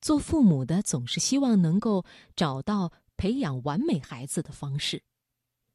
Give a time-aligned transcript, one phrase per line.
[0.00, 2.04] 做父母的总是希望能够
[2.36, 5.02] 找到培养完美孩子的方式，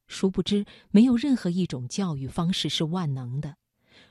[0.07, 3.57] 殊不知没有任何一种教育方式是万能的。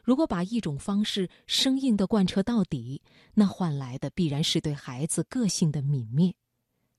[0.04, 3.00] 如果把一种方式生硬的贯彻到底，
[3.34, 6.34] 那换来的必然是对孩子个性的泯灭。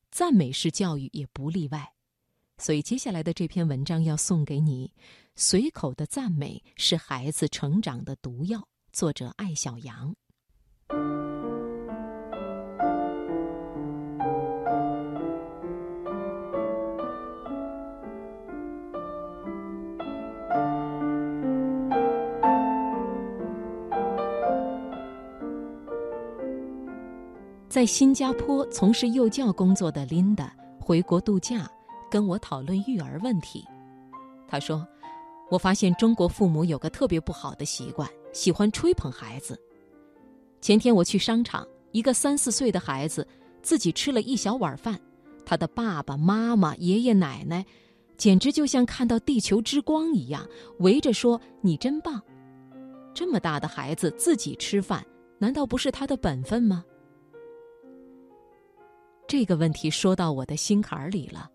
[0.09, 1.93] 赞美式教育也不例外。
[2.57, 4.93] 所以接下来的这篇文章要送给你：
[5.35, 8.67] 随口的赞美是孩子成长的毒药。
[8.91, 10.15] 作者艾小羊。
[27.73, 31.67] 在新加坡从事幼教工作的琳达回国度假，
[32.07, 33.65] 跟我讨论育儿问题。
[34.47, 34.87] 她说
[35.49, 39.59] ：“我发现中国父母有个特别不好的习惯，喜欢吹捧孩子。
[40.61, 43.27] 前天我去商场，一个三四岁的孩子
[43.63, 45.01] 自己吃了一小碗饭，
[45.43, 47.65] 他的爸爸妈妈、爷爷奶奶
[48.17, 52.21] 简直就像看到地球之光一样，围着说：‘你真棒！’
[53.15, 55.03] 这么大的孩子自己吃饭，
[55.39, 56.85] 难道不是他的本分吗？”
[59.33, 61.49] 这个问题说到我的心坎儿里了，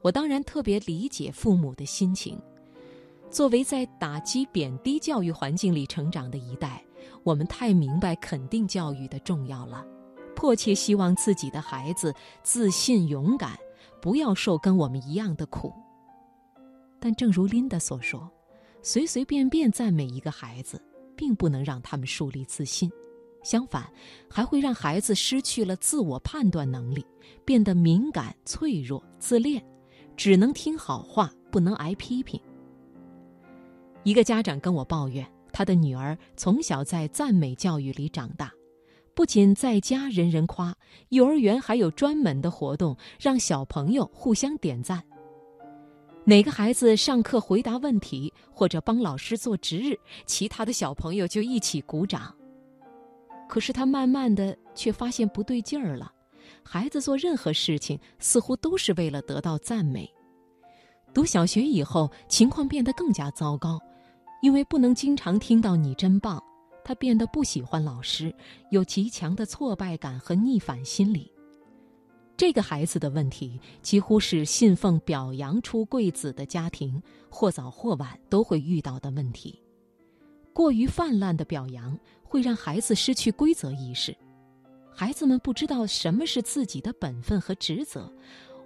[0.00, 2.40] 我当然特别理解父母的心情。
[3.28, 6.82] 作为在打击贬低教育环境里成长的一代，
[7.22, 9.84] 我们太明白肯定教育的重要了，
[10.34, 12.10] 迫切希望自己的孩子
[12.42, 13.52] 自信勇敢，
[14.00, 15.70] 不要受跟我们一样的苦。
[16.98, 18.30] 但正如琳达所说，
[18.80, 20.82] 随随便便赞美一个孩子，
[21.14, 22.90] 并不能让他们树立自信。
[23.42, 23.90] 相反，
[24.28, 27.04] 还会让孩子失去了自我判断能力，
[27.44, 29.64] 变得敏感、脆弱、自恋，
[30.16, 32.40] 只能听好话，不能挨批评。
[34.02, 38.52] 一个家长跟我抱怨，他的女儿从小在赞美教育里长大，
[39.14, 40.74] 不仅在家人人夸，
[41.10, 45.02] 幼儿园还有专门的活动，让小朋友互相点赞。
[46.24, 52.34] 哪个孩子上课回答问题或者帮老师做值日，其他的小朋友就一起鼓掌。
[53.50, 56.12] 可是他慢慢的却发现不对劲儿了，
[56.62, 60.08] 孩子做任何事情似乎都是为了得到赞美。
[61.12, 63.76] 读小学以后，情况变得更加糟糕，
[64.40, 66.40] 因为不能经常听到“你真棒”，
[66.84, 68.32] 他变得不喜欢老师，
[68.70, 71.28] 有极强的挫败感和逆反心理。
[72.36, 79.60] 这个孩子的问题，几乎是信奉表扬出贵子的家庭或早或晚都会遇到的问题。
[80.52, 81.98] 过于泛滥的表扬
[82.30, 84.16] 会让孩子失去规则意识，
[84.94, 88.08] 孩子们不知道什么是自己的本分和职责，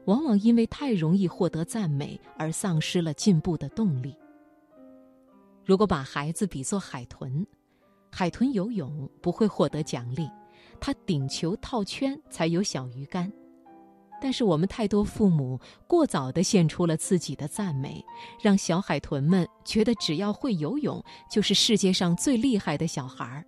[0.04, 4.14] 往往因为太容易获得赞美而丧失了进步的动力。
[5.64, 7.46] 如果把孩子比作海豚，
[8.12, 10.28] 海豚游泳不会获得奖励，
[10.78, 13.32] 它顶球套圈才有小鱼干。
[14.20, 18.02] 但是我们太多父母过早地献出了自己的赞美，
[18.40, 23.44] 让小海豚们觉得只要会游泳就是世界上最厉害的小孩儿，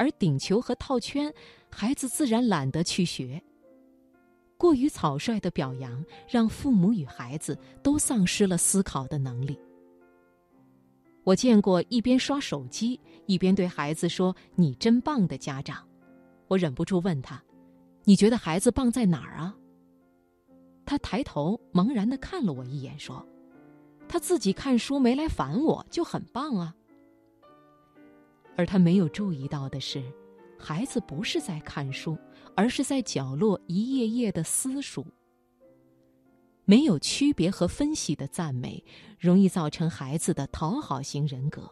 [0.00, 1.30] 而顶球和套圈，
[1.70, 3.38] 孩子自然懒得去学。
[4.56, 9.58] 过于草率的表扬，让父母与孩子都丧失了思考的能力。
[11.22, 15.86] 我见过一边刷手机一边对孩子说“你真棒”的家长，
[16.48, 17.42] 我忍不住问他
[18.04, 19.54] ：“你觉得孩子棒在哪儿啊？”
[20.86, 23.22] 他抬头茫然的看了我一眼，说
[24.08, 26.74] ：“他自己看书没来烦我，就很棒啊。”
[28.56, 30.02] 而他没有注意到的是，
[30.58, 32.16] 孩子不是在看书，
[32.54, 35.06] 而是在角落一页页的私塾。
[36.64, 38.84] 没有区别和分析的赞美，
[39.18, 41.68] 容易造成孩子的讨好型人格。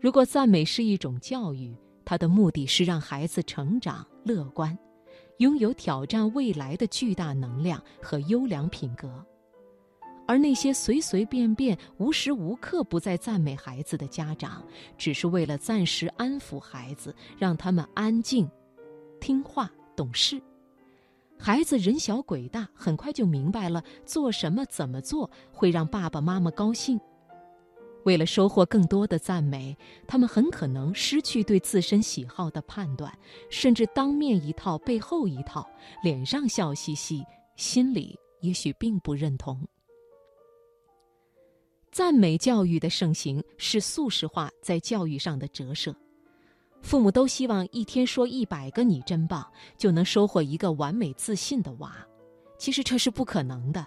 [0.00, 4.76] 如果赞美是一种教育，它的目的是让孩子成长乐观。
[5.38, 9.24] 拥有挑战未来的巨大能量和优良品格，
[10.28, 14.62] 而那些随随便便、无时无刻不在赞美孩子的家长，
[14.98, 18.46] 只是为了暂时安抚孩子，让他们安静、
[19.20, 20.38] 听话、懂事。
[21.38, 27.00] 孩子人小鬼大，很快就明白了做什么、怎么做会让爸爸妈妈高兴。
[28.04, 29.74] 为了收获更多的赞美，
[30.06, 33.10] 他们很可能失去对自身喜好的判断，
[33.48, 35.66] 甚至当面一套背后一套，
[36.02, 37.24] 脸上笑嘻嘻，
[37.56, 39.66] 心里也许并不认同。
[41.98, 45.92] 赞美教育的盛行是素食化在教育上的折射，
[46.80, 49.44] 父母都希望一天说一百个“你真棒”，
[49.76, 51.92] 就能收获一个完美自信的娃，
[52.56, 53.84] 其实这是不可能的。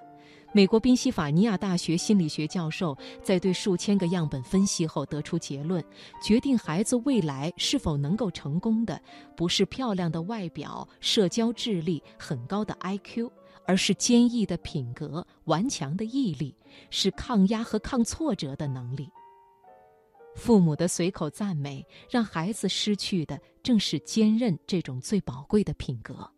[0.51, 5.81] 美国宾夕法尼亚大学心理学教授在对数千个样本分析后得出结论：
[6.21, 9.01] 决定孩子未来是否能够成功的，
[9.37, 13.31] 不是漂亮的外表、社交智力、很高的 IQ，
[13.65, 16.55] 而是坚毅的品格、顽强的毅力，
[16.89, 19.09] 是抗压和抗挫折的能力。
[20.35, 26.29] 父母的随口赞美，让孩子失去的正是坚韧这种最宝贵的品格。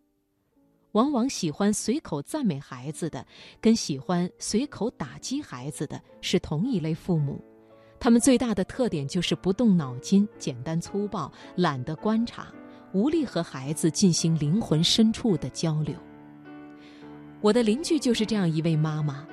[0.93, 3.25] 往往喜欢随口赞美孩子的，
[3.61, 7.43] 跟喜欢随口打击孩子的是同一类父母。
[7.99, 12.53] 他们最大的特点就是不动脑筋、简单粗暴、懒得观察、
[12.93, 15.95] 无力和孩子进行灵魂深处的交流。
[17.43, 19.27] 我的邻居就是这样一位妈妈。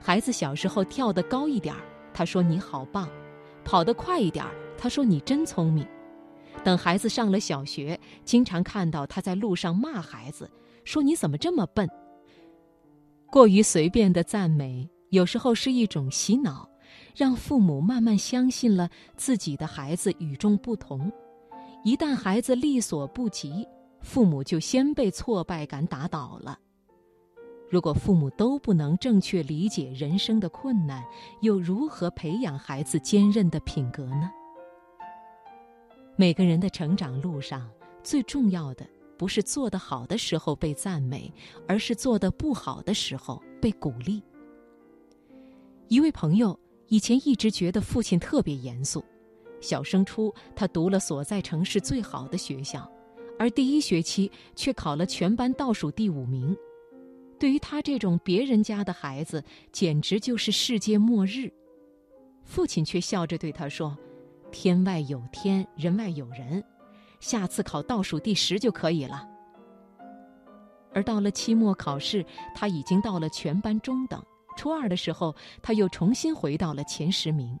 [0.00, 1.80] 孩子小时候跳得高一点儿，
[2.12, 3.06] 她说你好棒；
[3.64, 5.86] 跑得快一点儿，她说你真聪明。
[6.64, 10.50] 等孩子上了小学，经常看到他在路上骂孩子。
[10.84, 11.88] 说你怎么这么笨？
[13.30, 16.68] 过于随便的赞美，有时候是一种洗脑，
[17.14, 21.10] 让父母慢慢相信了自己的孩子与众不同。
[21.84, 23.64] 一旦孩子力所不及，
[24.00, 26.58] 父母就先被挫败感打倒了。
[27.72, 31.02] 如果父母都不能正确理解人生的困难，
[31.40, 34.30] 又如何培养孩子坚韧的品格呢？
[36.14, 37.66] 每个人的成长路上，
[38.04, 38.86] 最重要的。
[39.16, 41.32] 不是做得好的时候被赞美，
[41.66, 44.22] 而是做得不好的时候被鼓励。
[45.88, 46.58] 一位朋友
[46.88, 49.02] 以前一直觉得父亲特别严肃，
[49.62, 52.86] 小升初他读了所在城市最好的学校，
[53.38, 56.54] 而第一学期却考了全班倒数第五名。
[57.42, 59.42] 对于他这种别人家的孩子，
[59.72, 61.52] 简直就是世界末日。
[62.44, 63.98] 父亲却笑着对他说
[64.52, 66.62] ：“天外有天，人外有人。”
[67.18, 69.28] 下次考倒数第十就可以了。
[70.92, 72.24] 而到了期末考试，
[72.54, 74.24] 他已经到了全班中等。
[74.56, 77.58] 初二的时候，他又重新回到了前十名。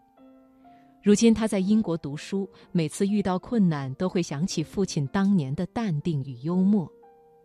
[1.02, 6.88] 如今他在英国读书，每次遇到困难，都会想起父亲当年的淡定与幽默。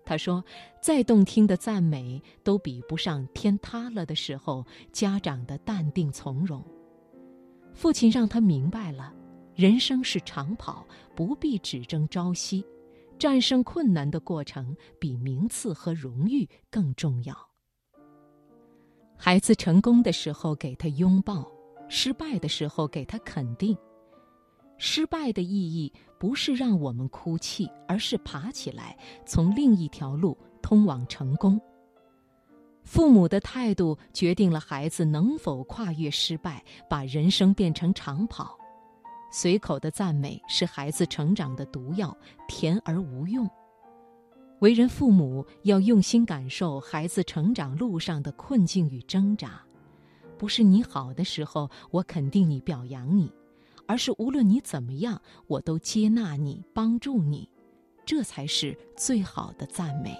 [0.07, 0.41] 他说
[0.81, 6.63] ：“再动听的赞美，都比不上天塌了的时候家长的淡定从容。”
[7.75, 9.13] 父亲让他明白了。
[9.53, 12.65] 人生是长跑，不必只争朝夕。
[13.19, 17.35] 战胜困难的过程，比名次和荣誉更重要。
[19.17, 21.51] 孩子成功的时候给他拥抱，
[21.89, 23.75] 失败的时候给他肯定。
[24.77, 31.59] 失败的意义不是让我们哭泣，而是爬起来，从另一条路通往成功。
[32.83, 38.57] 父母的态度决定了孩子能否跨越失败，把人生变成长跑。
[39.29, 42.17] 随口的赞美是孩子成长的毒药，
[42.47, 43.47] 甜而无用。
[44.59, 49.61] 为人父母要用心感受孩子成长路上的困境与挣扎，
[50.37, 53.29] 不是你好的时候我肯定你、表扬你，
[53.87, 57.49] 而是无论你怎么样，我都接纳你、帮助你，
[58.05, 60.15] 这才是最好的赞美。